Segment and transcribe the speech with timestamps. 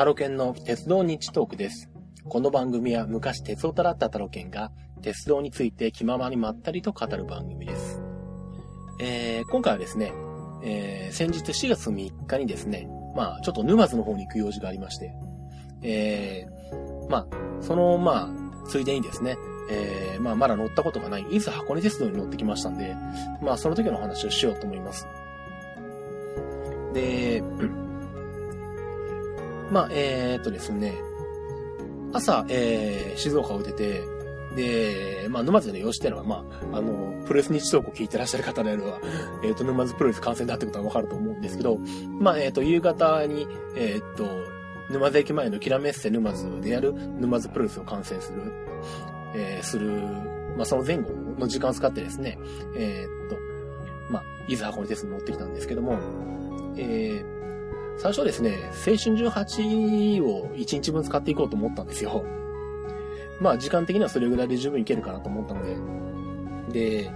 [0.00, 1.90] タロケンの鉄道日トークです。
[2.24, 4.72] この番組は昔鉄オタだったタロケンが
[5.02, 8.00] 鉄道について気ままにまったりと語る番組です。
[8.98, 10.14] えー、今回はですね、
[10.62, 15.12] えー、先日4月3日にですね、まあちょっと沼津の方に行く用事がありまして、
[15.82, 17.26] えー、まあ
[17.60, 19.36] そのまあついでにですね、
[19.70, 22.96] えー、まあまだ乗ったことがない伊豆箱根鉄道に乗ってきましたんで、
[23.42, 25.06] まあその時の話をしようと思います。
[26.94, 27.42] で、
[29.70, 30.94] まあ、えー、っとですね、
[32.12, 34.02] 朝、えー、静岡を出て、
[34.56, 38.98] で、まあ、沼津の様子っていうのは、まあ、あの、プロレス日トークを聞いてらっしゃる方であれば、
[39.44, 41.78] えっ、ー、と、沼津プロレス観戦だってことはわかると思うんですけど、
[42.18, 43.46] まあ、えっ、ー、と、夕方に、
[43.76, 44.26] えっ、ー、と、
[44.90, 48.52] 沼津駅前のキラメッセ沼津でやる沼津プロレスを観戦する、
[49.36, 49.92] えー、する、
[50.56, 52.36] まあ、その前後の時間を使ってですね、
[52.74, 53.36] えっと、
[54.10, 55.96] まあ、伊豆箱根鉄道に乗ってきたんですけども、
[56.76, 57.39] えー、
[58.00, 62.24] 最初ですね、青春18を1日分使っていこうと思ったんですよ。
[63.40, 65.62] まあ時間的にはそれぐらいで十分いけるかなと思ったの
[66.72, 67.02] で。
[67.02, 67.10] で、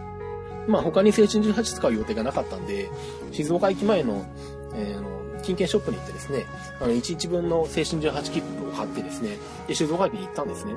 [0.68, 2.90] まあ他に青春18使う予定がなかったんで、
[3.32, 4.26] 静岡駅前の、
[4.74, 6.44] えー、の金券ショップに行ってですね、
[6.80, 10.74] あの1日分の青春18切符を買ってですね、で、静岡駅に行ったんですね。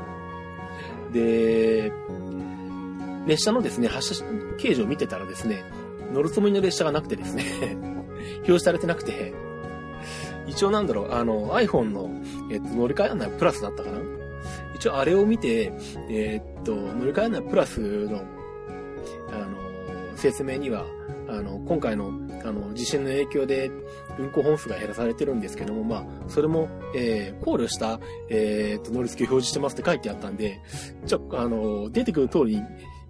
[1.11, 1.91] で、
[3.25, 4.23] 列車のですね、発車
[4.57, 5.65] 形状を見てたらですね、
[6.13, 7.43] 乗るつもりの列車がなくてですね
[8.37, 9.33] 表示されてなくて、
[10.47, 12.09] 一応なんだろう、あの、iPhone の、
[12.51, 13.99] えっと、乗り換え案内プラスだったかな？
[14.75, 15.73] 一応あれを見て、
[16.09, 18.21] えー、っと、乗り換え案内プラスの、
[19.31, 20.85] あの、説明には、
[21.27, 22.11] あの、今回の、
[22.45, 23.69] あの、地震の影響で
[24.17, 30.61] 運行本数が減らされてるんですけども、まあ、それも、えー、考慮した、えー、っと、乗り付けを表示してますって書いてあったんで、
[31.05, 32.61] ちょ、あの、出てくる通り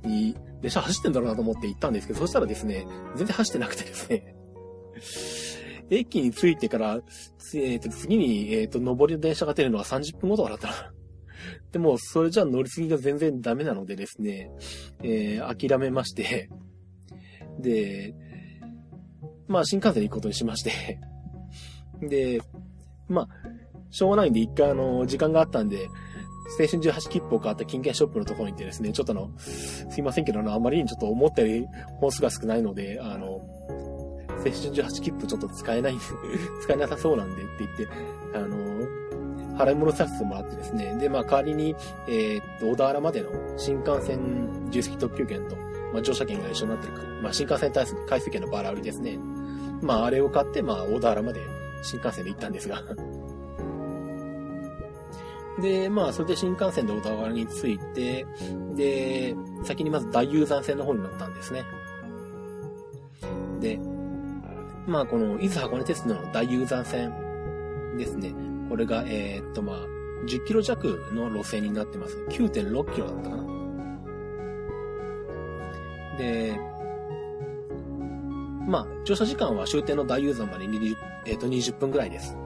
[0.03, 4.35] に、列車走ってんだろうなと思って行ったんですけど、そしたらですね、全然走ってなくてですね、
[5.89, 10.73] 駅に着いてから、え、ー、と、次に、えっ、ー、と、上りの電車が出るのは30分後とかだったな。
[11.71, 14.51] でも、それじゃ乗り継ぎが全然ダメなのでですね、
[15.03, 16.49] えー、諦めまして、
[17.59, 18.13] で、
[19.47, 20.99] まあ、新幹線に行くことにしまして、
[22.01, 22.41] で、
[23.07, 23.29] まあ、
[23.89, 25.87] しょうがないんで、一回あの、時間があったんで、
[26.59, 31.65] 青春18切符を買った金券ショップのところに行ってですね、ちょっとあの、すいませんけど、あの、あまりにちょっと思ったより
[31.99, 33.41] 本数が少ないので、あの、
[34.47, 35.97] 青春18切符ちょっと使えない、
[36.62, 37.88] 使えなさそうなんでって言って、
[38.34, 40.97] あのー、払い戻させてもらってですね。
[41.00, 41.75] で、まあ代わりに、
[42.08, 45.56] えー、っと、小田原までの新幹線重積特急券と、
[45.94, 49.19] まあ乗車券が一緒になってるまあ新幹線対する回数券のバラ売りですね。
[49.81, 51.41] まああれを買って、まあ小田原まで
[51.81, 52.84] 新幹線で行ったんですが
[55.62, 58.28] で、まあ、それで新幹線で小田原に着いて、
[58.75, 61.64] で、先にまず大雄山線の方に乗ったんですね。
[63.59, 63.79] で、
[64.87, 67.13] まあ、この、伊豆箱根鉄道の大雄山線
[67.97, 68.33] ですね。
[68.69, 69.85] これが、えー、っと、まあ、
[70.25, 72.17] 10キロ弱の路線になってます。
[72.29, 73.43] 9.6キロだったかな。
[76.17, 76.57] で、
[78.65, 82.37] まあ、乗車時間は終点の大雄山まで20、えー、と20分ぐらいです。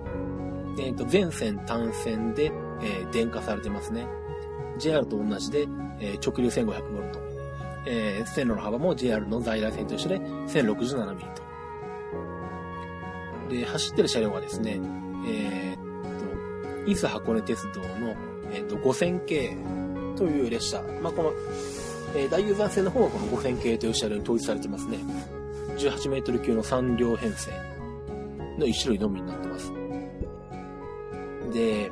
[0.80, 4.08] えー、っと、全線単線で、えー、電化されてますね。
[4.80, 5.68] JR と同じで、
[6.00, 7.22] えー、直流 1500V。
[7.86, 11.51] えー、線路の幅も JR の在来線と一緒で 1067mm と。
[13.52, 14.80] で、走ってる車両はですね、
[15.28, 18.16] えー、っと、伊豆箱根鉄道の、
[18.52, 19.58] えー、っと、5000系
[20.16, 20.82] という列車。
[21.02, 21.34] まあ、この、
[22.16, 24.98] えー、大雄山線の方はこの5000系という車両に統一されてますね。
[25.78, 27.52] 18メートル級の3両編成
[28.58, 29.72] の1種類のみになってます。
[31.54, 31.92] で、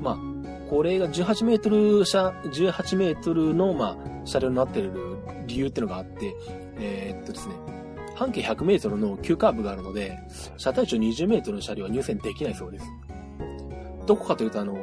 [0.00, 0.18] まあ、
[0.68, 4.90] これが18メートル車、18メートルの、まあ、車両になってる
[5.46, 6.34] 理由っていうのがあって、
[6.78, 7.54] えー、っとですね、
[8.22, 10.16] 半径100メートルの急カーブがあるので、
[10.56, 12.86] 車体長20メートルの車両は入線できないそうです。
[14.06, 14.78] どこかというと、あの、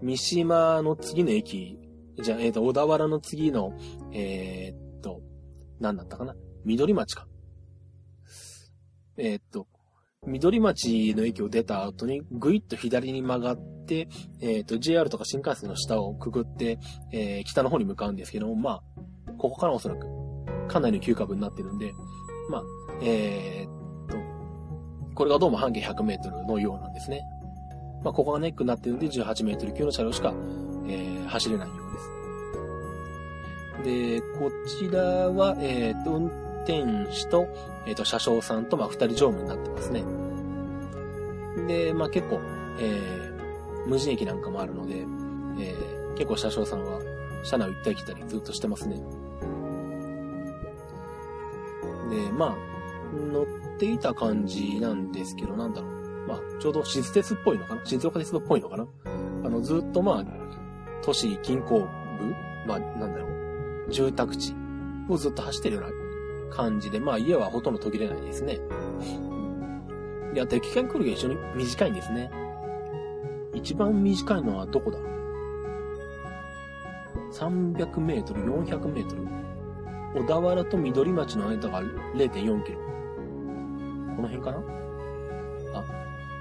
[0.00, 1.78] 三島の次の駅、
[2.22, 3.76] じゃ、えっ、ー、と、小田原の次の、
[4.12, 5.20] えー、っと、
[5.78, 6.34] 何だったかな？
[6.64, 7.26] 緑町か。
[9.18, 9.66] えー、っと、
[10.26, 14.08] 緑町の駅を出た後に、ぐいっと左に曲がって、
[14.40, 16.78] えっ、と、JR とか新幹線の下をくぐって、
[17.12, 18.82] えー、北の方に向かうんですけども、まあ、
[19.38, 20.06] ここからおそらく、
[20.68, 21.92] かなりの急カーブになってるんで、
[22.50, 22.64] まあ、
[23.02, 23.70] えー、っ
[24.08, 24.16] と、
[25.14, 27.22] これがどうも半径100メートルのようなんですね。
[28.02, 30.34] まあ、ここがネックになってるんで18メートル級の車両しか、
[30.88, 32.10] えー、走れないようです。
[33.84, 36.26] で、こちらは、えー、っと、運
[36.64, 37.46] 転士と、
[37.86, 40.02] えー、っと、車掌さんと、まあ、二人乗務になってますね。
[41.68, 42.40] で、まあ、結構、
[42.80, 45.06] えー、無人駅なんかもあるので、
[45.58, 47.00] えー、結構車掌さんは
[47.44, 49.00] 車内を行ったり来たりずっとしてますね。
[52.10, 52.56] で、まあ、
[53.32, 53.46] 乗っ
[53.78, 55.90] ていた感じなんですけど、なんだろう。
[56.28, 57.86] まあ、ちょうど静鉄っぽいのかな？
[57.86, 58.86] 静岡鉄道っぽいのかな？
[59.44, 60.24] あの、ずっとまあ、
[61.02, 61.86] 都市近郊部
[62.66, 63.90] まあ、なんだろう。
[63.90, 64.54] 住宅地
[65.08, 65.90] をずっと走ってるような
[66.54, 68.60] 感じで、まあ家はほとんど途切れないですね。
[70.34, 72.30] で、あと駅間距離が一緒に短いんですね。
[73.54, 74.98] 一番短いのはどこだ
[77.32, 79.22] ?300 メートル、400メートル。
[80.14, 82.78] 小田原と緑町の間が0.4キロ。
[84.16, 84.58] この辺かな？
[85.74, 85.84] あ、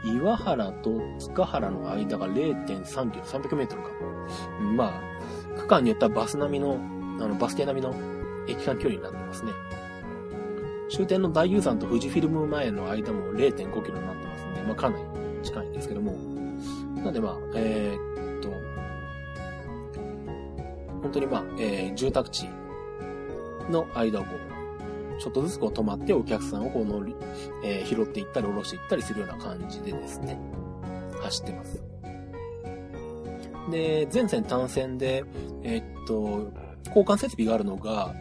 [0.04, 3.90] 岩原と塚原の間が0.3キロ、300メートルか。
[4.76, 6.80] まあ、区間によってはバス並みの、
[7.20, 7.94] あの、バス停並みの
[8.48, 9.52] 駅間距離になってますね。
[10.90, 15.04] 終点の大雄山と富士フィルム前の間も0.5キロになってますんで、まあかなり
[15.44, 16.14] 近いんですけども。
[17.04, 18.50] なんでまあ、えー、っと、
[21.04, 22.50] 本当にまあ、えー、住宅地
[23.70, 24.26] の間を、
[25.20, 27.16] ちょっとずつこう止まってお客さんをこう乗り、
[27.64, 30.40] えー、拾っていったり下ろしていったりするような感じでですね、
[31.22, 31.84] 走ってます。
[33.70, 35.24] で、全線単線で、
[35.64, 36.52] えー、っと、
[36.88, 38.16] 交換設備があるのが、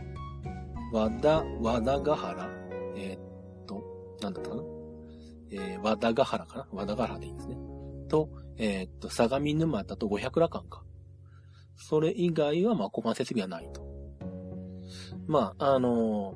[0.92, 2.50] 和田、和田ヶ原、
[2.96, 3.82] えー、っと、
[4.20, 4.62] なんだったかな？
[5.50, 6.66] え、和田ヶ原かな？
[6.72, 7.56] 和田ヶ原でいいんですね。
[8.08, 10.82] と、え、っと、相模沼田と五百羅漢か。
[11.76, 13.87] それ以外は、まあ、交換設備はないと。
[15.28, 16.34] まあ、あの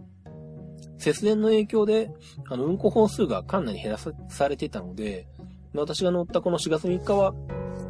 [0.98, 2.10] ー、節電の影響で、
[2.48, 5.26] あの、運行本数がかなり減らされていたので、
[5.74, 7.34] 私が乗ったこの4月3日は、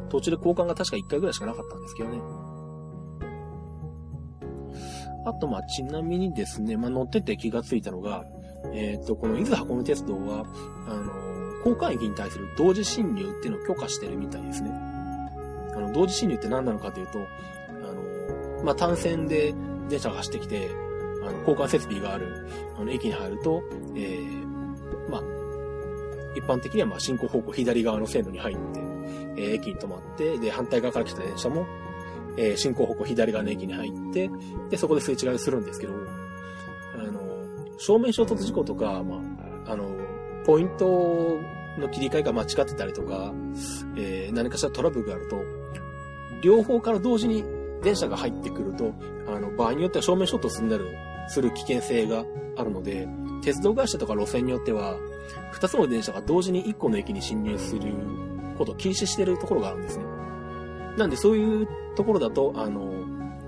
[0.09, 2.19] 途中で交換が確か1回ぐらいしかなかったんですけどね。
[5.25, 8.25] あと、まあ、ちなみにですね、まあ、乗ってて気がついたのが、
[8.73, 10.45] えっ、ー、と、この伊豆箱根鉄道は、
[10.89, 11.13] あの、
[11.59, 14.71] 交換駅に対する同時進入っていうのを許可してるみたいですね。
[15.75, 17.23] あの、同時進入って何なのかというと、あ
[18.59, 19.55] の、まあ、単線で
[19.89, 20.71] 電車が走ってきて、
[21.27, 22.47] あの、交換設備がある、
[22.79, 23.63] あの、駅に入ると、
[23.95, 25.23] えー、まあ、
[26.35, 28.81] 一般的にはまあ進行方向左側の線路に入って、
[29.37, 31.67] えー、駅に止まって、で、反対側から来た電車も、
[32.37, 34.31] えー、進行方向左側の駅に入って、
[34.71, 35.95] で、そこですれ違いをするんですけど、
[36.95, 37.21] あの、
[37.79, 39.17] 正面衝突事故とか、ま
[39.67, 39.91] あ、あの、
[40.45, 41.39] ポイント
[41.79, 43.33] の切り替えが間違ってたりとか、
[43.97, 45.43] えー、何かしらトラブルがあると、
[46.43, 47.45] 両方から同時に
[47.83, 48.95] 電車が入ってくると、
[49.29, 50.87] あの、場合によっては正面衝突になる、
[51.29, 52.25] する危険性が
[52.57, 53.09] あるので、
[53.43, 54.97] 鉄道会社とか路線によっては、
[55.53, 57.93] 二つの電車が同時に一個の駅に進入する
[58.59, 60.05] ことを禁止してるところがあるんですね。
[60.97, 62.93] なんでそういうところだと、あの、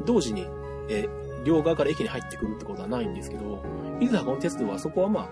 [0.04, 0.46] 同時に、
[0.88, 1.08] え
[1.44, 3.62] 両側から駅に入ってくるってことはないんですけど、
[4.00, 5.30] 伊豆箱根鉄道はそこはまあ、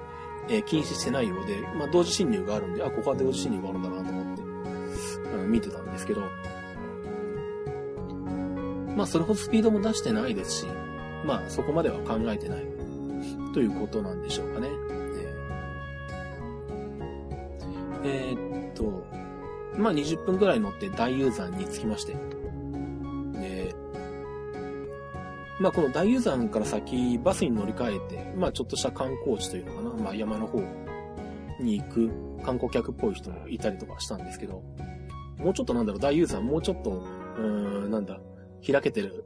[0.49, 6.23] えー、禁止してないようで、まあ、同時進入があるんで、あ、ここは同時進入があるんだなと思って、うん、見てたんですけど、
[8.97, 10.67] まあ、それほどスピードも出してないですし、
[11.25, 12.65] まあ、そこまでは考えてない、
[13.55, 14.69] ということなんでしょうかね。
[18.05, 19.05] えー、っと、
[19.79, 22.15] まあ、20分くらい乗って大雄山に着きまして、
[23.35, 23.75] で
[25.61, 30.61] まあこの大雄山から先、バスに乗り換えて、まあちょっとした観光地というのかな、まあ山の方
[31.61, 32.11] に行く
[32.45, 34.63] 観光客っぽい人もいたりとかしたんですけど、
[35.39, 38.19] もうちょっとなんだろう、大雄山もうちょっと、うーん、なんだ、
[38.67, 39.25] 開けてる、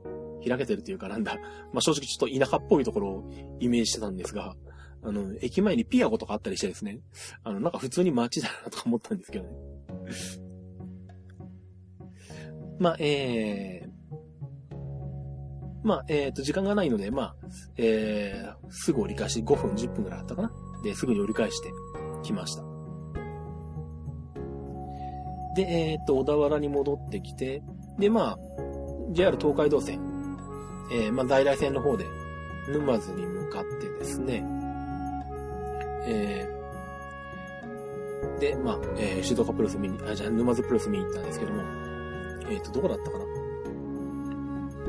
[0.48, 1.36] 開けてるっていうかなんだ、
[1.72, 4.56] まあ正直ちょっと田舎っぽいところをイメージしてたんですが、
[5.02, 7.00] あの、駅前にピアゴとかあったりしてですね、
[7.44, 9.50] あの、なんか普通に街だなとか思ったんですけどね。
[12.78, 13.96] まあ、えー、
[15.86, 17.36] まあ、えっ、ー、と、時間がないので、まあ、
[17.76, 20.52] えー、すぐ折り返し5分、10分くらいあったかな。
[20.82, 21.70] で、すぐに折り返して
[22.24, 22.62] きました。
[25.54, 27.62] で、えっ、ー、と、小田原に戻ってきて、
[27.98, 28.38] で、まあ、
[29.12, 30.00] JR 東海道線、
[30.90, 32.06] えー、まあ、在来線の方で、
[32.68, 34.44] 沼津に向かってですね、
[36.06, 41.62] えー、で、まあ、えー、静岡プロス見に、あ、じゃあ、沼津プロス見に行ったんですけども、
[42.48, 43.24] えっ、ー、と、どこだったかな？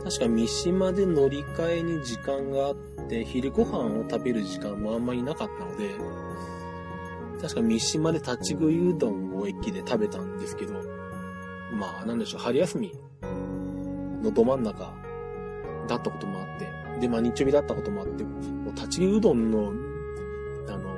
[0.03, 2.75] 確か三島で乗り換えに時間があっ
[3.09, 5.95] て、昼ご飯を食べる時間もあんまりなかったので、
[7.41, 10.73] 確か三島で立ち食いうどんを駅で食べたんですけど、
[11.73, 12.93] まあ、なんでしょう、春休み
[14.23, 14.93] のど真ん中
[15.87, 19.73] だったこともあって、で、まあ日曜日だったこともあって、もう立ち食いうどんの、
[20.67, 20.89] あの、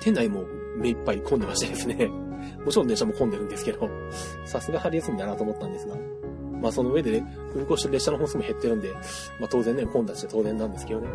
[0.00, 0.44] 店内も
[0.76, 2.10] 目いっぱい混んでましてですね。
[2.64, 3.88] もちろん電車も混んでるんですけど、
[4.46, 5.96] さすが春休みだなと思ったんですが、
[6.60, 8.92] まあその上でね、運行してる列車の本数も減ってるんで、
[9.38, 11.08] まあ当然ね、混雑して当然なんですけどね。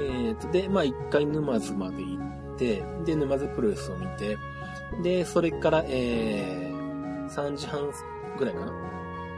[0.00, 2.18] えーと、で、まあ一回沼津まで行
[2.54, 4.36] って、で、沼津プロレスを見て、
[5.02, 7.90] で、それから、えー、3時半
[8.38, 8.72] ぐらいかな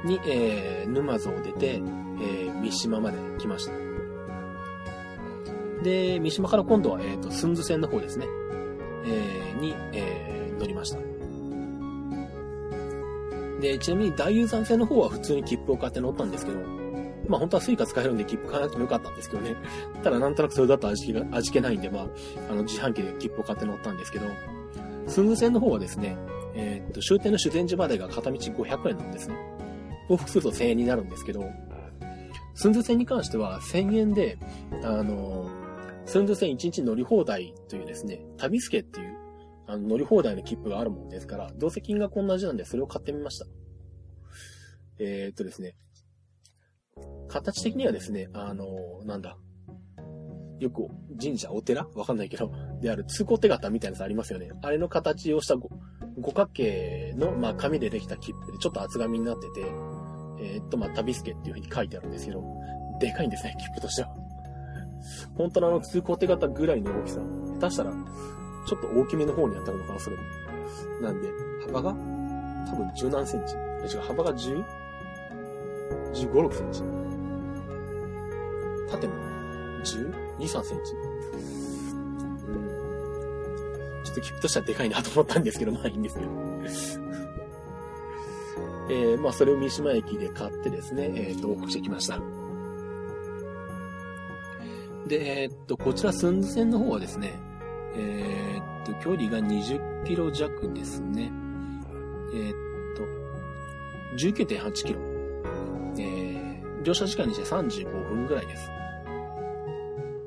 [0.04, 3.72] に、えー、沼津を出て、えー、三島まで来ました。
[5.82, 8.26] で、三島から今度は、えっ、ー、と、駿豆線の方ですね。
[9.06, 10.98] えに、えー、乗りました。
[13.60, 16.58] で、ちなみに大雄山線の方は普通に切符を買って乗ったんですけど、
[17.28, 19.56] まあ本当はスイカ使えるんで切符買わなくてもよかったんですけどね。
[20.04, 22.06] ただなんとなくそれだと味気が、味気ないんで、まあ、
[22.50, 24.26] あの自販機で切符を買って乗ったんですけど、
[25.06, 26.16] スンズ線の方はですね、
[26.54, 29.36] えー、っと、終点の修善寺までが片道500円なんですね。
[30.08, 31.50] 往復すると1000円になるんですけど、
[32.54, 34.38] スンズ線に関しては1000円で、
[34.82, 35.50] あの、
[36.06, 39.16] スンズ線1日乗り放題というですね、旅助っていう、
[39.66, 43.46] あの、乗り放題の切符があるもんですから、どうせ金額同じなんでそれを買ってみました。
[44.98, 45.74] えー、っとですね、
[47.28, 48.66] 形的にはですね、あの、
[49.04, 49.36] なんだ、
[50.60, 50.86] よく
[51.20, 51.86] 神社、お寺？
[51.94, 54.50] わかんないけど、である通行手形みたいなやつありますよね。
[54.62, 59.66] あれの形をした五角形の、まあ、紙でできた切符でちょっと厚紙になってて、
[60.38, 62.42] えー、っと、まあ、旅助っていう風に書いてあるんですけど、
[63.00, 64.08] でかいんですね、切符としては。
[65.36, 67.20] 本当のあの通行手形ぐらいの大きさ。
[67.60, 70.22] 下手したら、ちょっと大きめの方に当たるのかな、それも。
[71.02, 71.28] なんで、
[71.66, 73.54] 幅が、多分十何センチ。
[73.94, 74.64] 違う、幅が10、
[76.14, 76.82] 15、6センチ。
[78.90, 79.14] 縦も
[79.84, 80.92] 10、2、3センチ。
[82.48, 84.04] うん。
[84.04, 87.03] ちょっと切符としてはでかいなと思ったんですけど、まあいいんですけど。
[88.90, 92.18] えー、まあそれを三島駅で買ってですね、えっ、ー、と、往復してきました。
[95.06, 97.34] で、えっ、と、こちら寸津線の方はですね、
[97.96, 101.30] えっと、距離が20キロ弱ですね。
[102.34, 102.54] えっ
[102.96, 103.02] と、
[104.16, 105.00] 19.8キロ。
[105.96, 108.70] えー、乗車時間にして35分ぐらいです。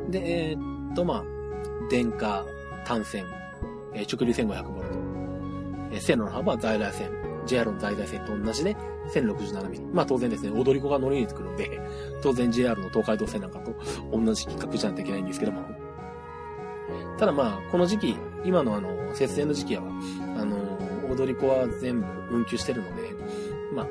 [0.09, 1.23] で、えっと、まあ、
[1.89, 2.45] 電化、
[2.85, 3.25] 単線、
[3.93, 7.11] え直流 1500V、え線路の幅は在来線、
[7.47, 8.75] JR の在来線と同じで
[9.13, 9.93] 1067mm。
[9.93, 11.79] まあ当然ですね、踊り子が乗り入れてくるんで、
[12.21, 13.73] 当然 JR の東海道線なんかと
[14.11, 15.61] 同じ規格じゃなきゃいけないんですけども。
[17.17, 19.83] ただまあ、この時期、今のあの、節電の時期は、
[20.37, 20.55] あの、
[21.09, 23.15] 踊り子は全部運休してるので、
[23.73, 23.87] まあ、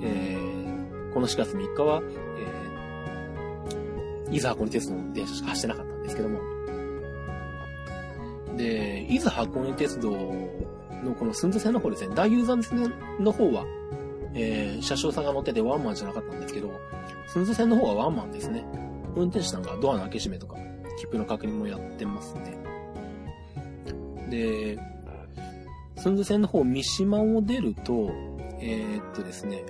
[0.00, 2.02] えー、この4月3日は、
[2.38, 6.40] えー、伊豆箱根鉄道の電車しか走ってなかったんですけども、
[8.56, 10.10] で、伊豆箱根鉄道
[11.04, 13.64] のこの寸津線の方ですね、大雄山線の方は、
[14.34, 16.70] えー、車掌さんが乗っててワンマンじゃなかったんですけど、
[17.26, 18.64] 寸津線の方はワンマンですね。
[19.16, 20.56] 運転手さんがドアの開け閉めとか、
[20.98, 22.58] 切符の確認もやってますね。
[24.30, 24.78] で、
[25.96, 28.10] 寸津線の方、三島を出ると、
[28.60, 29.64] えー、っとですね、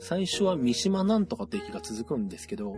[0.00, 2.76] 最初は三島なんとかって駅が続くんですけど、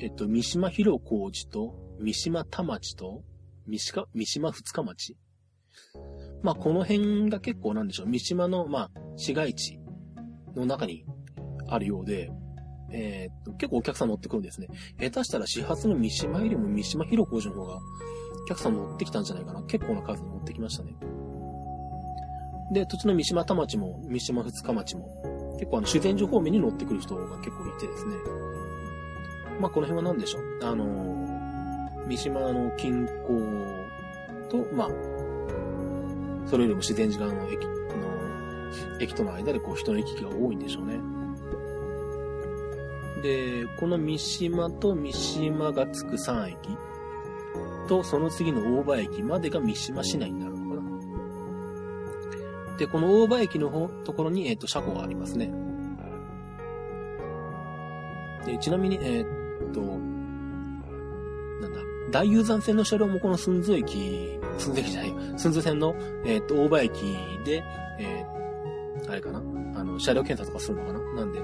[0.00, 3.22] えっと、三島広小路と、三島田町と、
[3.66, 5.16] 三島二日町。
[6.42, 9.80] まあ、この辺が結構なんでしょう、三島の、まあ、市街地
[10.56, 11.04] の中に
[11.68, 12.30] あるようで、
[12.90, 14.68] えー、っと、結構お客さん乗ってくるんですね。
[14.98, 17.80] 下手したら始発の三島よりも三島広小路の方が、
[18.44, 19.62] お客さん乗ってきたんじゃないかな。
[19.62, 20.96] 結構な数乗ってきましたね。
[22.72, 28.16] で、土地の三島田町も、三島二日町も、結構あの、修善寺方面に乗ってくる人が結構いてですね。
[29.60, 30.42] まあ、この辺は何でしょう。
[30.62, 31.42] あのー
[32.06, 34.88] 三島の近郊と、まあ、
[36.46, 37.72] それよりも自然時間の駅の、
[39.00, 40.98] 駅との間でこう人の行き来が多いんでしょうね。
[43.22, 46.56] で、この三島と三島がつく3駅
[47.88, 52.76] と、その次の大場駅までが三島市内になるのかな。
[52.78, 55.52] で、この大場駅の方ところに、えっ、ー、と、車庫がありますね。
[58.44, 59.80] で、ちなみに、えっ、ー、と、
[62.12, 66.92] 大雄山線の車両もこの寸津駅、寸津駅じゃない、寸津線の、えっ、と、大場駅
[67.44, 67.64] で、
[67.98, 69.38] えー、あれかな？
[69.74, 71.00] あの、車両検査とかするのかな？
[71.14, 71.40] なんで、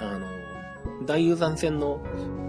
[0.00, 0.26] あの、
[1.06, 2.04] 大雄山線の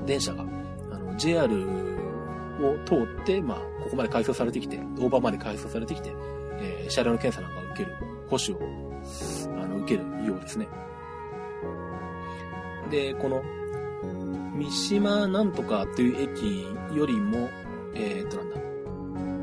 [0.08, 0.44] 電車が、
[0.92, 6.12] あの、JR を通って、まあ、ここまで改装されてきて、大場まで改装されてきて、
[6.60, 7.96] えー、車両の検査なんか受ける、
[8.28, 10.68] 保守を、あの、受けるようですね。
[12.90, 13.44] で、この、
[14.56, 17.50] 三島なんとかという駅よりも、
[17.94, 18.58] えー、っとなんだ、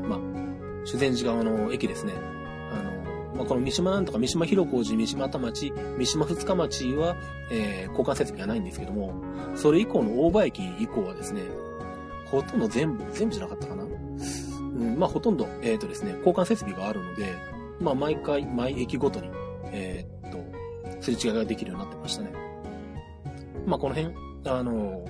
[0.07, 2.13] まあ、修善寺側の駅ですね。
[2.71, 7.15] あの、まあ、この三島なんとか三島広小路、三島田町、三島二日町は、
[7.51, 9.13] えー、交換設備がないんですけども、
[9.55, 11.41] それ以降の大場駅以降はですね、
[12.25, 13.83] ほとんど全部、全部じゃなかったかな。
[13.83, 17.33] うん、まあ、ほとんど、えー、っとですね、交換設備があるので、
[17.79, 19.29] まあ、毎回、毎駅ごとに、
[19.71, 20.37] えー、っと、
[21.01, 22.31] すれ違いができるようになってましたね。
[23.65, 24.13] まあ、この辺、
[24.45, 25.05] あの、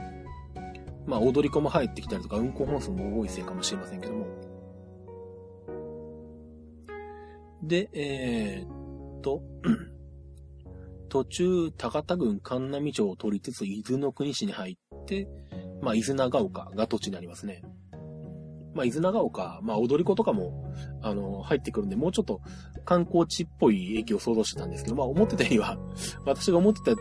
[1.09, 4.27] まあ、踊り子も入ってきたりとか、運行本数も多いせいかもしれませんけども。
[7.63, 9.41] で、えー、っと、
[11.09, 15.27] 途中、高田郡神波町を取りつつ、伊豆の国市に入って、
[15.81, 17.63] まあ、伊豆長岡が土地になりますね。
[18.75, 22.39] まあ、伊豆長岡、まあ、踊り子とかも、あの、入ってくるんで、もうちょっと
[22.85, 25.79] 観光地っぽい駅を想像してたんですけど、まあ、思ってたよりは、
[26.23, 26.91] 私が思ってた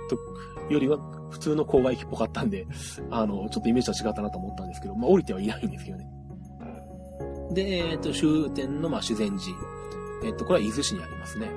[0.68, 0.98] よりは、
[1.30, 2.66] 普通の郊外駅っぽかったんで、
[3.10, 6.06] あの、ちょっとイメージは違ったなと思ったんですけど、まあ、降りてはいないんですけどね。
[7.52, 9.56] で、えっ、と、終点の、まあ、修善寺。
[10.24, 11.50] えっ、と、これは伊豆市にありますね。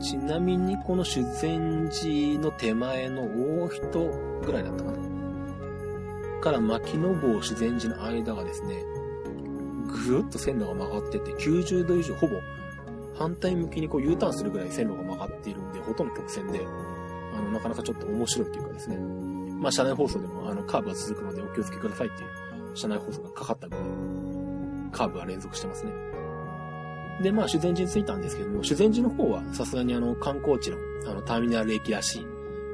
[0.00, 4.10] ちなみに、この修善寺の手前の大人
[4.44, 5.06] ぐらいだったかな。
[6.40, 8.84] から牧野坊修善寺の間がですね、
[9.86, 12.36] ぐーっと線路が曲がってて、90度以上、ほぼ
[13.18, 16.60] 反対向きにこう U ターンするぐらい線路が曲がっているんで、ほとんど曲線で、
[17.36, 18.96] あの、なかなかちょっと面白いというかですね。
[18.96, 23.84] まあ、車内放送でも、あの、カーブが続くのでお気をつけくださいっていう、車内放送がかかったぐらい、
[24.92, 25.92] カーブが連続してますね。
[27.22, 30.76] で、まあ、修善寺に着いたんですけども、修善寺の方は、さすがにあの、観光地の、
[31.06, 32.26] あの、ターミナル駅らしい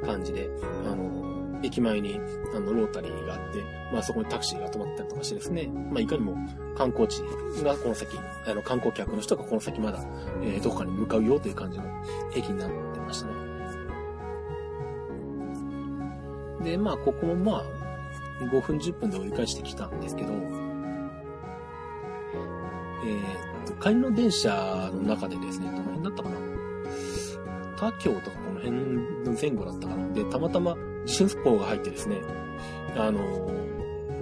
[0.05, 0.51] 感じで、
[0.87, 1.23] あの、
[1.63, 2.21] 駅前に、
[2.55, 6.37] あの、ロータリーがあって、まあそこにタクシーが止まったりとかしてですね、まあいかにも
[6.77, 7.23] 観光地
[7.63, 10.05] がこの先、あの、観光客の人がこの先まだ、
[10.43, 11.85] えー、どこかに向かうよという感じの
[12.35, 13.42] 駅になってましたね。
[16.63, 17.65] で、まあここもまあ、
[18.45, 20.33] 5分10分で折り返してきたんですけど、
[23.05, 26.37] えー、っと、帰りの電車の中でですね、どの辺だったかな？
[27.77, 28.73] 他京とかこの辺
[29.25, 30.13] の前後だったかな？
[30.15, 32.21] で、たまたま地震復興が入ってですね、
[32.97, 33.51] あの、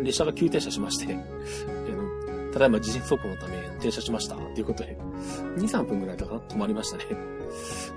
[0.03, 1.19] 列車が急停車しまして、
[2.53, 4.99] ただいま地震速報のため停車しましたということで、
[5.57, 6.39] 2、3分ぐらいかな？
[6.39, 7.05] 止まりましたね。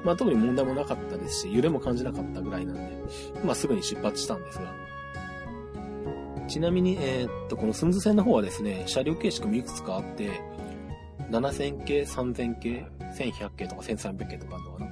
[0.04, 3.04] まあ特に問題もなかったですし、揺れも感じなかったぐらいなんで、
[3.44, 4.74] まあすぐに出発したんですが。
[6.48, 10.42] ちなみに、えー、っと、この寸津線の方はですね、車両形式もいくつかあって、
[11.32, 12.86] 7000系、3000系、
[13.18, 14.92] 1100系とか1300系とかあるのかな。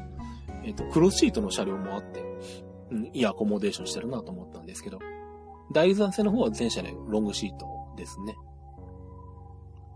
[0.63, 2.23] え、っと、クロスシートの車両もあって、
[2.91, 4.99] うん、いいアコモデーションしてるなと思ったんですけど、
[5.71, 8.35] 大山線の方は全車でロングシートですね。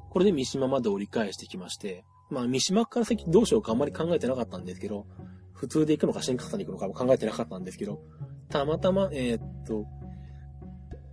[0.10, 5.06] これで三島まで折り返してきまして、まあ三島から先どうしようかあんまり考えてなかったんですけど、
[5.54, 8.02] 普通で行くのか新幹線で行くのかも考えてなかったんですけど、
[8.50, 9.86] たまたま、えー、っと、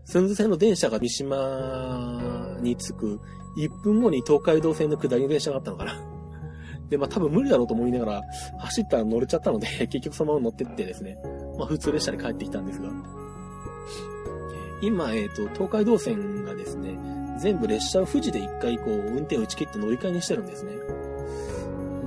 [0.05, 3.21] 寸津線の電車が三島に着く
[3.57, 5.95] 1分後に東海道線の下りの電車があったのかな。
[6.91, 8.23] で、まあ多分無理だろうと思いながら
[8.59, 11.19] 走ったら乗れちゃったので、 結局そのまま乗ってってですね、
[11.59, 12.91] まあ普通列車に帰ってきたんですが、
[14.83, 16.99] 今、えっ、ー、と、東海道線がですね、
[17.39, 20.73] 全部列車を富士で一回こう、運転を打ち切って乗り換えにしてるんですね。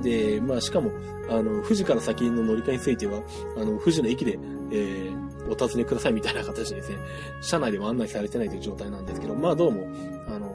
[0.02, 0.90] で、まあしかも、
[1.28, 3.22] あの、富士から先の乗り換えについては、
[3.56, 4.38] あの、富士の駅で、
[4.70, 6.98] えー、お尋ねくださいみたいな形でですね、
[7.40, 9.86] 車内でも案内されてないという状態なんですけど、まあどうも、
[10.28, 10.54] あの、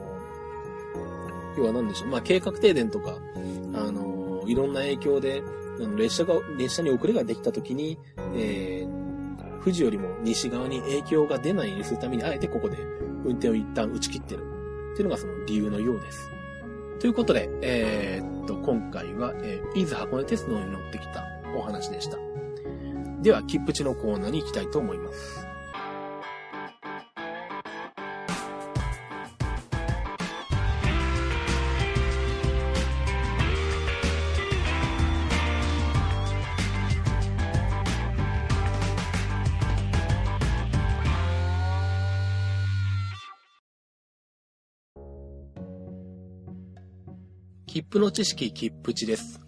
[1.56, 3.16] 要は何でしょう、まあ計画停電とか、
[3.74, 5.42] あの、いろんな影響で、
[5.78, 7.98] あの列車が、列車に遅れができた時に、
[8.34, 12.76] えー、富士よりも西側に影響が出ないようにするために、あえてここで
[13.24, 14.52] 運転を一旦打ち切ってる。
[14.92, 16.31] っていうのがその理由のようです。
[17.02, 22.16] ということで、えー、っと、今回は、えー、伊豆箱根鉄道に乗ってきたお話でした。
[23.20, 25.51] では、切符地のコーナーに行きたいと思います。
[47.92, 49.38] 符の知識切符値です。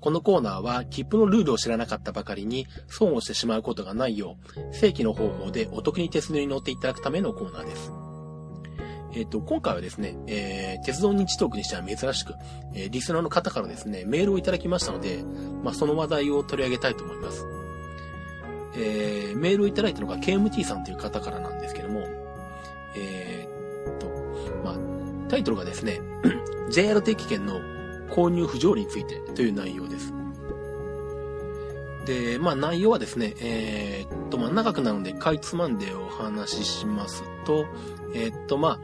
[0.00, 7.90] このコーナーは切符のルールを知らなかったばかりに損をしてしまうことがないよう正規の方法でお得に鉄道に乗っていただくためのコーナーです。
[9.14, 12.34] えっ、と、今回はですね、えー、鉄道日トークにしては珍しく、
[12.74, 15.24] えー、リスナーの方からですね、メールをいただきましたので、
[15.64, 17.46] まあ、その話題を取り上げたいと思います。
[18.76, 22.00] えー、メールをいただいたのが KMT さんという方からなんですけども、
[22.96, 24.08] えー、っと、
[24.62, 26.02] まあ、タイトルがですね、
[26.68, 27.77] JR 定期券の
[28.10, 30.12] 購入不条理についてという内容です。
[32.06, 37.66] で、まあ内容はですね、えー、っと、まあ長くなるので、かいつまんでお話ししますと、
[38.14, 38.78] えー、っと、まあ、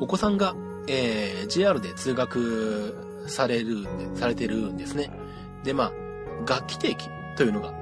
[0.00, 0.54] お子さんが、
[0.88, 5.10] えー、JR で通学される、されてるんですね。
[5.62, 7.72] で、まあ、楽器定期というのが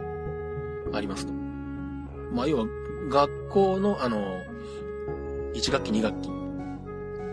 [0.92, 1.32] ありますと。
[2.32, 2.66] まあ、要は、
[3.08, 4.42] 学校の、あの、
[5.54, 6.35] 1学期、2学期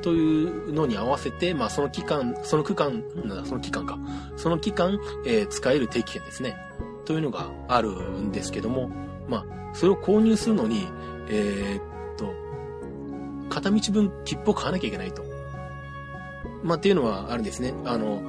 [0.04, 3.04] というのに合わせて、まあその期間、その区間、
[3.46, 3.98] その期間か。
[4.36, 6.58] その期間、えー、使える定期券ですね。
[7.06, 8.90] というのがあるんですけども、
[9.28, 10.88] まあ、それを購入するのに、
[11.30, 12.34] えー、っと、
[13.50, 15.24] 片道分切符を買わなきゃいけないと。
[16.64, 17.74] まあ、っていうのはあるんですね。
[17.86, 18.22] あの、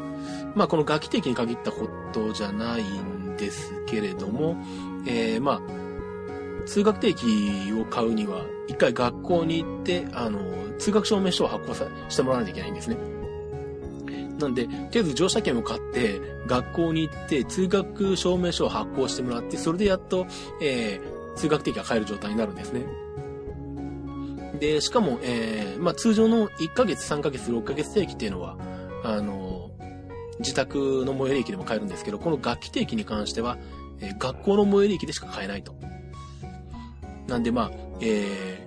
[0.55, 4.57] まあ、この楽器定期に限ったことじゃないんですけれども、
[5.07, 5.61] えー、まあ、
[6.67, 10.41] 通学定期を買うには、一回学校に行って、あの、
[10.79, 12.97] 通学証明書を発行さしてもらわないといけないんですね。
[14.39, 20.27] なんで、とりあえず乗車券を買って、学校に行って、通学証明書を発行してもらって、それでやっと、
[20.61, 22.85] えー、通学定期が買える状態になるんですね。
[24.59, 28.57] で、しかも、えー、まあ、通常の1ヶ月、3ヶ月、6ヶ月定期っていうのは、
[29.05, 29.71] あの、
[30.41, 33.59] 自宅の最寄り駅でも買えるんですけど、この楽器定期に関しては、
[34.01, 35.75] えー、学校の最寄り駅でしか買えないと。
[37.27, 38.67] なんで、まあ、え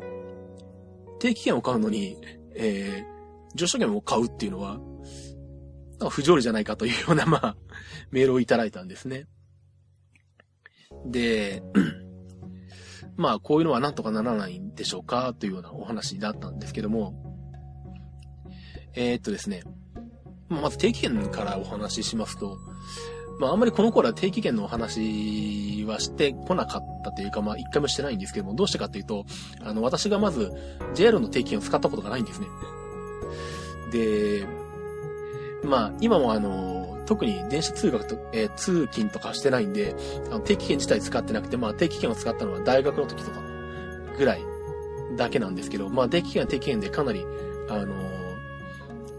[1.05, 2.17] ー、定期券を買うのに、
[2.55, 4.79] えー、乗車券を買うっていうのは、
[6.09, 7.57] 不条理じゃないかというような、まあ、
[8.11, 9.25] メールをいただいたんですね。
[11.05, 11.63] で、
[13.17, 17.15] まあ、こういうのはなんとかならないんでしょうかというようなお話だったんですけども、
[18.93, 19.63] えー、っとですね、
[20.49, 22.57] まず定期券からお話ししますと、
[23.39, 29.25] まあ、あんまりこの頃は定期券のお話はしてこなかったというか、まあ、一回もしてないんですけども、どうしてかっていうと、
[29.63, 30.51] あの、私がまず
[30.95, 32.47] JR の定期券を使ったことがないんですね。
[33.91, 34.47] で、
[35.63, 39.95] まあ、今もあの、特に電子通学と、えー、通勤とかしてないんで、
[40.27, 43.39] あの定期券自体使ってなくて、まあ、定期券を使ったのは大学の時とか
[44.17, 44.41] ぐらい
[45.15, 47.25] だけなんですけど、まあ、定期券は定期券でかなり、
[47.69, 47.95] あの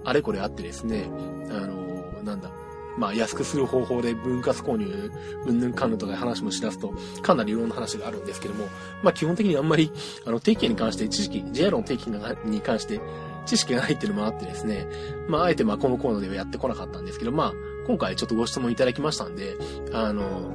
[0.04, 1.10] あれこれあってですね、
[1.50, 2.50] あのなんだ、
[2.98, 5.12] まあ、安くする方法で分割購入、
[5.46, 8.66] うんぬんかんぬんとかで話もしだすと、かなりいろんな話があるんですけども、
[9.02, 9.92] まあ、基本的にあんまり、
[10.26, 12.08] あの、定期に関して、知識、JR の定期
[12.44, 13.00] に関して、
[13.46, 14.86] 知識がないっていうのもあってですね、
[15.28, 17.52] まあ、あえてまあ、このコーナーではやってこなかったんですけど、まあ、
[17.86, 19.56] 今回ちょっとご質問いただきましたんで、
[19.92, 20.52] あの、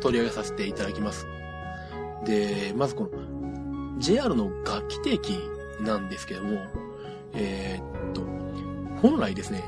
[0.00, 1.26] 取り上げさせていただきます。
[2.24, 5.38] で、まずこの、JR の楽器定期
[5.80, 6.60] なんですけども、
[7.32, 8.22] えー、っと、
[9.00, 9.64] 本来ですね、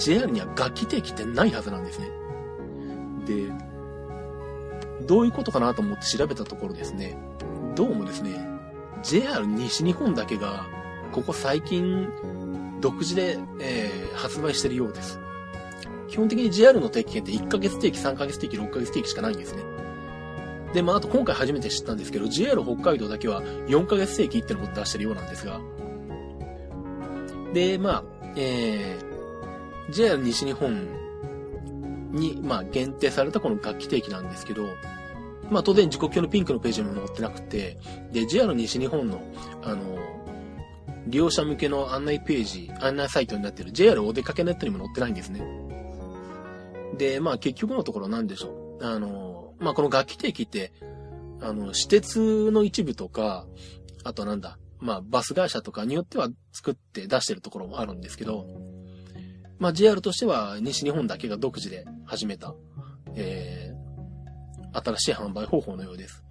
[0.00, 2.10] JR には楽器定期ってないはずなんですね。
[3.26, 3.52] で、
[5.06, 7.16] どういうことかなと思って調べたところですね、
[7.76, 8.30] どうもですね、
[9.02, 10.66] JR 西日本だけが、
[11.12, 12.08] ここ最近、
[12.80, 15.20] 独自で、えー、発売してるようです。
[16.08, 19.62] 基本的に JR の定期券って1ヶ月定期、3ヶ月定期、6ヶ月定期しかないんですね。
[20.72, 25.60] で、まあ、あと今回初めて知ったんですけど、JR 北海道だけは4ヶ月定期ってのを出してるようなんですが。
[27.52, 28.04] で、まあ、
[28.36, 29.09] えー、
[29.90, 30.88] JR 西日本
[32.12, 34.66] に、まあ、限定されたこの楽器定期なんですけど、
[35.50, 37.78] まあ、当然時刻表のピンクのページにも載ってなくて、
[38.12, 39.20] で、JR 西日本の、
[39.62, 39.98] あの、
[41.06, 45.42] 利用者向けの案内ページ、案内サイトになっている JR お出かけネットにも載ってないんですね。
[46.96, 48.84] で、まあ結局のところなんでしょう。
[48.86, 50.72] あの、まあこの楽器定期って、
[51.40, 53.46] あの、私鉄の一部とか、
[54.04, 58.46] あとなんだ、まあバス会社とかによっては作って出してるところもあるんですけど、
[59.60, 62.54] まあ JR としては西日本だけが独自で始めた、
[63.14, 66.24] えー、新しい販売方法のようです。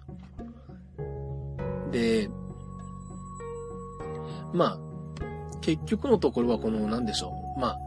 [1.92, 2.28] で、
[4.52, 4.78] まあ、
[5.60, 7.60] 結局のところはこの、なんでしょう。
[7.60, 7.78] まあ、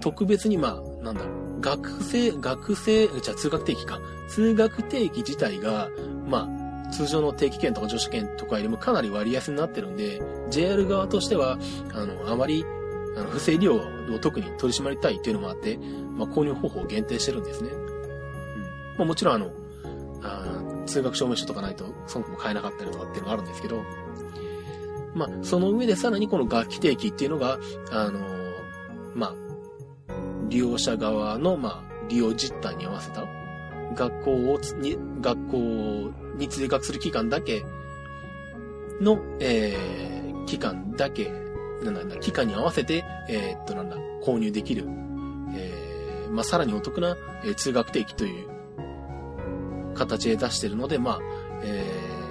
[0.00, 4.00] 特別にまあ、なんだろう、学生、学生、じゃあ通学定期か。
[4.28, 5.88] 通学定期自体が、
[6.26, 6.48] ま
[6.88, 11.58] あ、通常の定期券とか女子券とかよりもかなり割安になってるんで、JR 側としては、
[11.92, 12.64] あの、あまり、
[13.16, 13.80] あの、不正利用を
[14.20, 15.78] 特に取り締まりたいっていうのもあって、
[16.16, 17.70] まあ、購入方法を限定してるんですね。
[17.70, 17.82] うん。
[18.98, 19.50] まあ、もちろんあの、
[20.22, 23.82] あ通学証明書とかないと、そもそも買えなかったりとかっていうのがあるんですけど、
[25.14, 27.58] まあ、その上でさらにこの楽器定期っていうのが、
[27.90, 28.20] あの
[29.14, 29.34] まあ、
[30.48, 33.26] 利用者側の、まあ、利用実態に合わせた、
[33.94, 35.56] 学校を、に、学校
[36.36, 37.64] に通学する期間だけ
[39.00, 41.30] の、えー、期間だけ、
[41.90, 44.84] なんだ、期間に合わせて、えー、っと、なんだ、購入できる、
[45.54, 48.48] えー、まあ、さらにお得な、えー、通学定期という
[49.94, 51.20] 形で出してるので、まあ、
[51.62, 51.84] え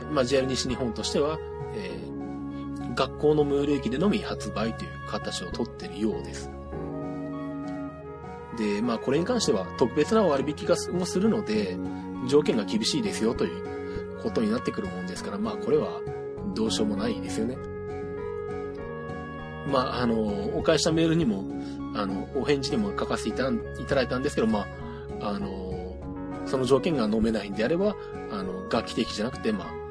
[0.04, 1.38] ー、まあ、JR 西日本としては、
[1.76, 6.50] えー、学校の無料駅でのみ発売という形をとっているようです。
[8.58, 11.78] で、まあ、これに関しては特別な割引がもするので、
[12.28, 16.02] 条件が厳しいですよということになってくるもんですから、まあ、これは
[16.54, 17.58] どうしようもないですよね。
[19.68, 21.46] まあ、あの、お返したメールにも、
[21.96, 24.66] あの、お返事にも書かせていただいたんですけど、ま
[25.22, 25.96] あ、あの、
[26.46, 27.96] その条件が飲めないんであれば、
[28.32, 29.82] あの、楽器的じゃなくて、まあ、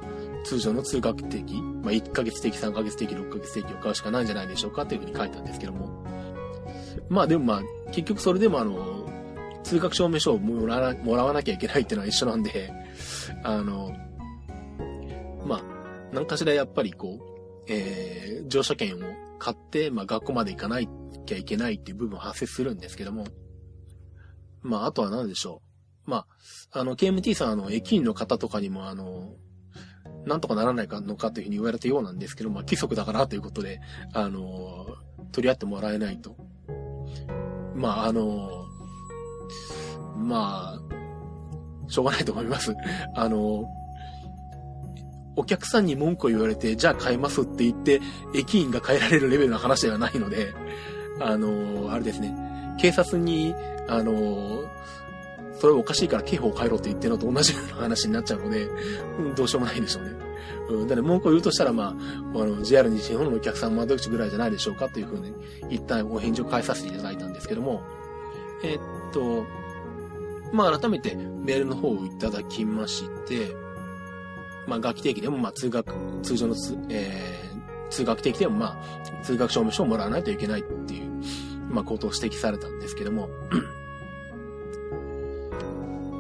[0.44, 6.04] 通常の通学的、まあ、1ヶ月的、3ヶ月的、6ヶ月的を買うしかないんじゃないでしょうかというふうに書いたんですけども。
[7.09, 9.09] まあでもまあ、結局それでもあの、
[9.62, 12.72] 通学証明書をもらわもらわなきゃいけないっていうのは一緒なんで、
[13.42, 13.92] あの、
[15.46, 15.62] まあ、
[16.12, 18.98] 何かしらやっぱりこう、えー、乗車券を
[19.40, 20.88] 買って、まあ学校まで行かない
[21.26, 23.26] きゃいけないっていう部分は発生するんですけども、
[24.62, 25.62] まああとは何でしょ
[26.07, 26.11] う。
[26.11, 26.26] ま
[26.72, 29.35] あ、あの、KMT さん、あの、駅員の方とかにも、あの、
[30.26, 33.81] なんとかならないかのかというふうに言われたようなんですけど、まあ、規則だからということで、
[34.12, 34.87] あの、
[35.33, 36.37] 取り合ってもらえないと。
[37.74, 38.66] まあ、あの、
[40.16, 40.81] まあ、
[41.88, 42.74] しょうがないと思います。
[43.14, 43.64] あの、
[45.40, 48.03] お客さんに文句を言われて、じゃあ買いますって言って、
[48.35, 50.53] 駅員が変えられるレベルの話ではないので、
[51.18, 52.37] あの、あれですね、
[52.79, 53.55] 警察に、
[53.88, 54.64] あの、
[55.59, 58.64] それおかしいから刑法を変えろって言ってるのと同じような話になっちゃうので、
[59.18, 60.11] うん、どうしようもないでしょうね。
[60.68, 65.33] うん、だから文句を言うとしたら、まあ、あの、JR 西日本のお客さん窓口ぐらいじゃないでしょうかというふうに、
[65.70, 67.83] 一旦お返事を返させていただいたんですけども、
[68.62, 68.79] え、っ
[69.12, 69.46] と、
[70.53, 73.55] まあ、改めてメールの方をいただきまして、
[74.66, 75.92] まあ、学期定期でも、まあ、通学、
[76.23, 81.11] 通常のつ、えー、通学定期でも、まあ、通学証明書をもらわないといけないっていう、
[81.68, 83.29] まあ、ことを指摘されたんですけども、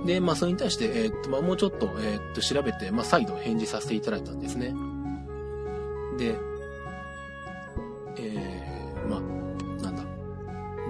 [0.06, 4.74] で、まあ、それに対して、えー、っと、まあ、もうちょっと、えー、っと、調べて、まあ、再度返事させていただいたんですね。
[6.18, 6.36] で、
[8.16, 9.20] えー、まあ、
[9.82, 10.04] なんだ。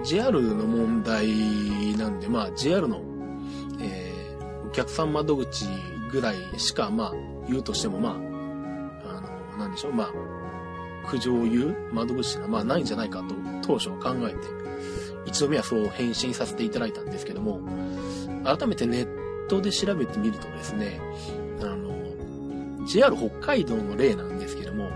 [0.03, 1.27] JR の問題
[1.97, 3.01] なんで、まあ、JR の、
[3.79, 5.65] えー、お客さん窓口
[6.11, 7.13] ぐらいしか、まあ、
[7.51, 10.11] 言うとしても、まあ、あの、なんでしょう、まあ、
[11.07, 14.37] 苦情を言う窓口が、まあ、ないんじゃないかと、当初は考えて、
[15.25, 17.59] 一度目はそう返信させていただいたんですけども、
[18.43, 20.99] 改めてネットで調べてみるとですね、
[21.61, 24.89] あの、JR 北海道の例なんですけども、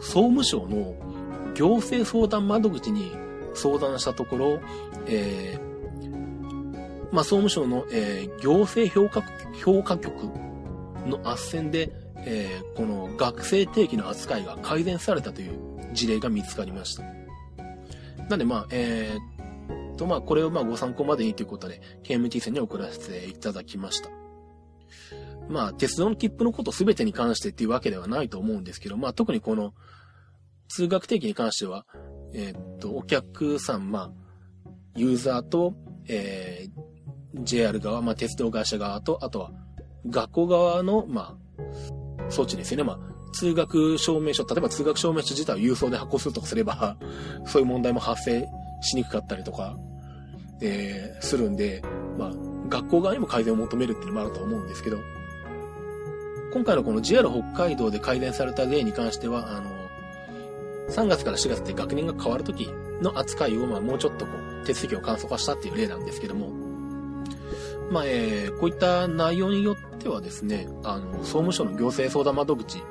[0.00, 0.94] 総務省の
[1.54, 3.12] 行政相談窓口に
[3.54, 4.60] 相談したところ、
[5.06, 9.22] えー、まあ、総務省の、えー、行政評価、
[9.62, 10.30] 評価局
[11.06, 15.58] の斡旋で、えー、この学生定期の扱いが改善されたという
[15.92, 17.04] 事例が見つかりました。
[18.28, 24.08] なんで、まあ、えー、と、まあ、これをまあご参考までにということで、KMT 線に送らせていただきました。
[25.48, 29.74] まあ、鉄道の切符のこと全てに関してっていうわけではないと思うんですけど、まあ、特にこの、
[30.68, 31.84] 通学定期に関しては、
[32.32, 34.10] えー、っと、お客さん、まあ、
[34.96, 35.74] ユーザーと、
[36.08, 39.52] えー、JR 側、まあ、鉄道会社側と、あとは、
[40.08, 41.62] 学校側の、まあ、
[42.30, 42.84] 措置ですよね。
[42.84, 42.98] まあ、
[43.32, 46.96] 通学証明書、例えば通学証明書自体を郵送で発行するとかすれば、
[47.46, 48.48] そういう問題も発生
[48.82, 49.76] しにくかったりとか、
[50.62, 51.82] えー、するんで、
[52.18, 52.32] まあ、
[52.68, 54.98] 学校側にも改善を求めるっていうのもあると思うんですけど、
[56.52, 59.70] 今回のこの JR 北海道で改善された例に関しては、あの、
[60.90, 62.68] 3月から4月って学年が変わるとき
[63.00, 64.32] の扱いを、まあ、もうちょっとこ
[64.62, 66.59] う、手続きを簡素化したっていう例なんですけども、
[67.90, 72.82] まあ、えー、こういった内容によってはですね、あの、総務省の行政相談窓口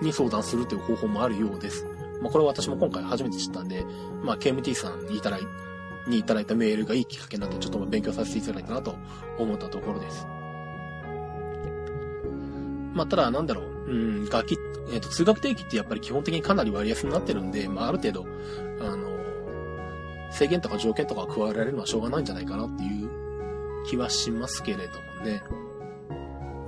[0.00, 1.86] に相談するという方法もあるようです。
[2.22, 3.84] まあ、これは私も今回初めて知ったんで、
[4.22, 5.40] まあ、KMT さんにいただい
[6.06, 8.94] にいただいたメールがいいきっかけになって、ちょっと勉強させていただいたなと
[9.38, 10.26] 思ったところです。
[12.94, 14.58] まあ、ただ、なんだろう、うん、楽器、
[14.92, 18.26] えっ、ー、と、通学定期ってやっぱり基本的にかなり割安になってるんで、まあ、ある程度、
[18.80, 19.08] あの、
[20.30, 23.23] 制限とか条件とか加えられるのはしょうがないんじゃないかなっていう
[23.88, 25.42] 気はしますけれどもね。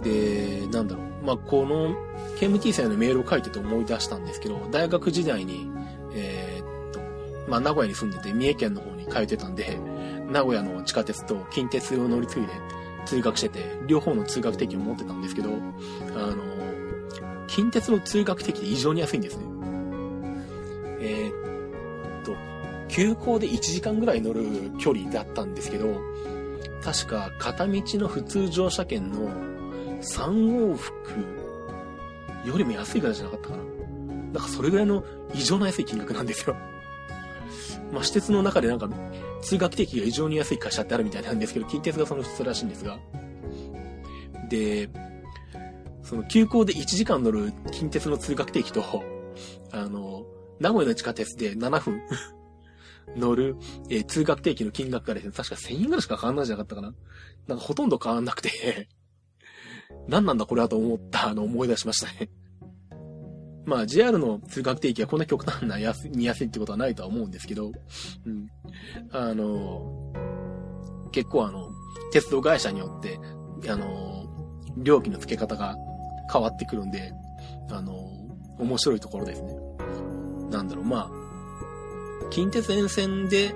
[0.03, 1.07] で、なんだろう。
[1.25, 1.95] まあ、この、
[2.39, 5.71] KMT さんのメールを書いてて思い出したんですけど、大学時代に、
[6.15, 7.01] えー、っと、
[7.51, 9.79] まあ、名古屋に住んでて、三重県の方に通ってたんで、
[10.31, 12.49] 名古屋の地下鉄と近鉄を乗り継いで
[13.05, 16.37] 通学してて、両方の通学定期を持ってたんですけど、あの、
[17.47, 19.45] 近鉄の通学定期って異常に安いんですね。
[21.01, 22.37] えー、っと、
[22.89, 24.45] 急行で1時間ぐらい乗る
[24.79, 25.87] 距離だったんですけど、
[26.87, 29.29] 確か片道の普通乗車券の
[30.03, 30.95] 3往復
[32.47, 33.65] よりも安いからじゃなかったかな。
[33.65, 35.03] なんかそれぐらいの
[35.35, 36.55] 異常な安い金額なんですよ。
[37.91, 38.89] まあ、私鉄の中でなんか、
[39.43, 43.01] 通学定期が異常に安い会社ってあるみたいなんですけど、近鉄がその一つらしいんですが。
[44.49, 44.89] で、
[46.05, 48.85] その急行で1時間乗る近鉄の通学定期と、
[49.73, 50.25] あの、
[50.61, 52.01] 名古屋の地下鉄で7分
[53.15, 53.57] 乗る、
[53.89, 56.95] えー、通学定期の金額がですね、確か1000円ぐらいしか変わんないじゃなかったかな。
[57.47, 58.89] なんかほとんど変わんなくて
[60.09, 62.29] 何なんだこれはと思ったあの思い出しましたね
[63.65, 67.73] まあ JR の通学定期はこんな極端な安に安いってことはないとは思うんですけど、
[68.25, 68.49] うん。
[69.11, 70.13] あの、
[71.11, 71.69] 結構あの、
[72.13, 73.19] 鉄道会社によって、
[73.69, 74.25] あの、
[74.77, 75.75] 料金の付け方が
[76.33, 77.13] 変わってくるんで、
[77.71, 77.93] あの、
[78.59, 79.57] 面白いところですね。
[80.51, 81.26] なんだろう、まあ、
[82.31, 83.55] 近鉄沿線で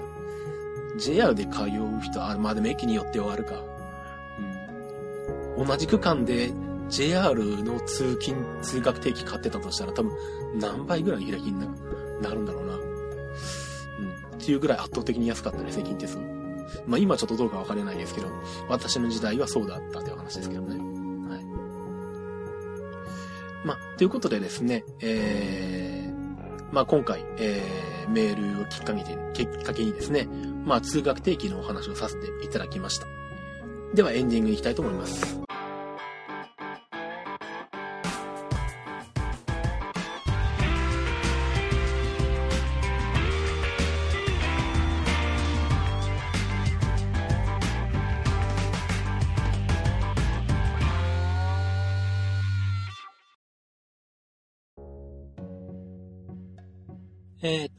[0.96, 3.62] JR で通う人、あ、まあでも駅によってはあるか。
[5.58, 5.66] うん。
[5.66, 6.52] 同じ区間で
[6.88, 10.12] JR の通勤、通学定期買ってたとしたら多分
[10.58, 11.60] 何倍ぐらい開きに
[12.20, 12.74] なるんだろうな。
[12.74, 12.80] うん。
[12.82, 12.84] っ
[14.38, 16.18] ていうぐらい圧倒的に安かったですね、近鉄
[16.86, 18.28] まあ今ちょっとどうかわからないですけど、
[18.68, 20.76] 私の時代はそうだったという話ですけどね。
[21.28, 21.44] はい。
[23.64, 30.28] まあ、ということでですね、えー、まあ今回、えー、メールをきっかけに、きっかけにですね、
[30.64, 33.06] まあ通学定期のお話をさせていただきました。
[33.94, 35.49] ではエンディングに行きたいと思います。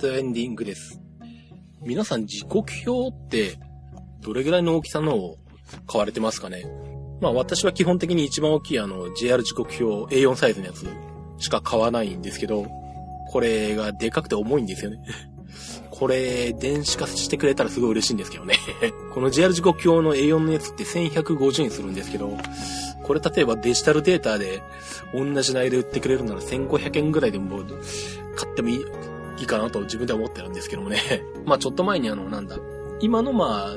[0.02, 1.00] と、エンディングです。
[1.84, 3.60] 皆さん時刻表って、
[4.22, 5.38] どれぐらいの大きさのを
[5.88, 6.66] 買われてますかね？
[7.22, 10.88] まあ私は基本的に一番大きいあの JR 時刻表 A4 サイズのやつ
[11.38, 12.66] しか買わないんですけど、
[13.32, 15.00] これがでかくて重いんですよね。
[15.92, 18.56] これ、電子化してくれたらすごい嬉しいんですけどね。
[19.14, 22.36] この JR 時刻表の A4 のやつって1150円するんですけど、
[23.04, 24.64] これ例えばデジタルデータで
[25.14, 27.60] 同じ内で売ってくれるなら1500円ぐらいでも
[28.36, 28.86] 買ってもいい、
[29.38, 31.00] いいかなと自分では思ってるんですけどもね。
[31.46, 32.58] まあちょっと前にあの、なんだ、
[33.00, 33.76] 今のま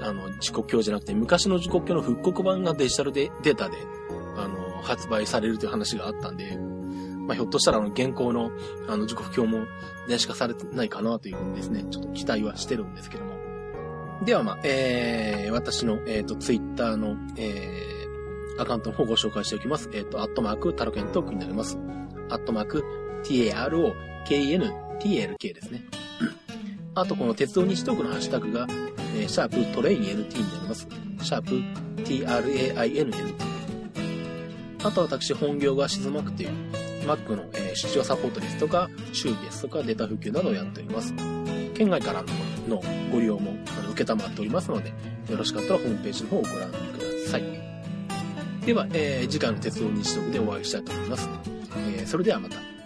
[0.00, 3.76] あ、あの、時刻表じゃなくて、昔の時刻表の復刻版がデジタルでデータで、
[4.36, 6.58] あの、発売されるという話があったんで、
[7.26, 8.50] まあ、ひょっとしたらあの、現行の、
[8.88, 9.66] あの、時刻表も
[10.08, 13.32] 電子化されてないかなというふうにですね、ちょっと期待はしてるんですけども。
[14.24, 19.90] ではまあ、えー、私の、えっ、ー、と、ツイッターの、えー、アカウントの方をご紹介しておきます。
[19.92, 21.78] えっ、ー、と、アットマーク、タロケントークになります。
[22.28, 22.84] アットマーク、
[23.24, 25.84] taro, kn, TLK ですね。
[26.94, 28.66] あと、この鉄道ニッチトークのハッシュタグが、
[29.16, 30.86] えー、シャープ TRAIN LT になります。
[31.22, 31.62] シャープ
[32.02, 33.34] TRAINLT。
[34.84, 36.50] あと、私、本業が静まくていう、
[37.06, 41.14] Mac の、えー、出張サポートですとか、修理ですとか、データ復旧などをやっております。
[41.74, 42.22] 県外から
[42.68, 44.92] のご利用もあの受けたまっておりますので、
[45.30, 47.42] よろしかったらホームページの方をご覧ください。
[48.66, 51.28] では、えー、次回の鉄道日特でお会いしたいと思います。
[51.96, 52.81] えー、それではまた。